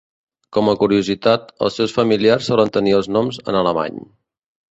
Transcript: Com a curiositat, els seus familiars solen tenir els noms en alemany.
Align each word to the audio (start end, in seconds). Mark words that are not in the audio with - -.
Com 0.55 0.69
a 0.71 0.73
curiositat, 0.83 1.51
els 1.67 1.77
seus 1.81 1.93
familiars 1.97 2.49
solen 2.51 2.73
tenir 2.79 2.97
els 3.01 3.11
noms 3.17 3.39
en 3.53 3.59
alemany. 3.63 4.01